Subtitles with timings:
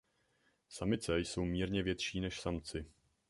[0.69, 2.85] Samice jsou mírně větší než samci.